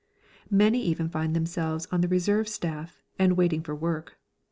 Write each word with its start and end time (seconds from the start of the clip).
Many 0.49 0.81
even 0.81 1.09
find 1.09 1.35
themselves 1.35 1.87
on 1.91 2.01
the 2.01 2.07
Reserve 2.07 2.47
Staff 2.49 3.03
and 3.19 3.37
waiting 3.37 3.61
for 3.61 3.75
work. 3.75 4.17